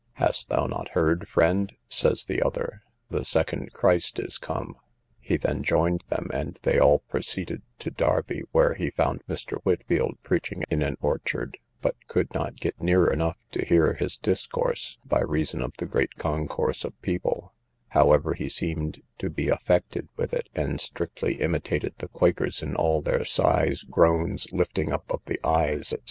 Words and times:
Hast 0.13 0.49
thou 0.49 0.65
not 0.65 0.89
heard, 0.97 1.27
friend, 1.27 1.73
says 1.87 2.25
the 2.25 2.41
other, 2.41 2.81
the 3.11 3.23
second 3.23 3.71
Christ 3.71 4.17
is 4.17 4.39
come? 4.39 4.75
He 5.19 5.37
then 5.37 5.61
joined 5.61 6.03
them, 6.09 6.27
and 6.33 6.57
they 6.63 6.79
all 6.79 7.03
proceeded 7.07 7.61
to 7.77 7.91
Derby, 7.91 8.41
where 8.51 8.73
he 8.73 8.89
found 8.89 9.21
Mr. 9.29 9.61
Whitfield 9.61 10.17
preaching 10.23 10.63
in 10.71 10.81
an 10.81 10.97
orchard, 11.01 11.59
but 11.83 11.95
could 12.07 12.33
not 12.33 12.55
get 12.55 12.81
near 12.81 13.11
enough 13.13 13.37
to 13.51 13.63
hear 13.63 13.93
his 13.93 14.17
discourse, 14.17 14.97
by 15.05 15.21
reason 15.21 15.61
of 15.61 15.73
the 15.77 15.85
great 15.85 16.15
concourse 16.15 16.83
of 16.83 16.99
people; 17.03 17.53
however, 17.89 18.33
he 18.33 18.49
seemed 18.49 19.03
to 19.19 19.29
be 19.29 19.49
affected 19.49 20.07
with 20.17 20.33
it, 20.33 20.49
and 20.55 20.81
strictly 20.81 21.35
imitated 21.35 21.93
the 21.99 22.07
quakers 22.07 22.63
in 22.63 22.75
all 22.75 23.03
their 23.03 23.23
sighs, 23.23 23.83
groans, 23.83 24.51
lifting 24.51 24.91
up 24.91 25.03
of 25.11 25.23
the 25.25 25.39
eyes, 25.47 25.89
&c. 25.89 25.97